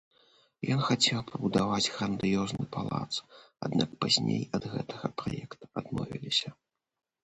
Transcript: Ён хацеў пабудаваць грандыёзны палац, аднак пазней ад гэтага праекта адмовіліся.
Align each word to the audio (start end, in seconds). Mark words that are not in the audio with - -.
Ён 0.75 0.79
хацеў 0.87 1.19
пабудаваць 1.31 1.91
грандыёзны 1.99 2.63
палац, 2.77 3.13
аднак 3.69 3.89
пазней 4.01 4.43
ад 4.59 4.63
гэтага 4.77 5.17
праекта 5.25 5.75
адмовіліся. 5.83 6.49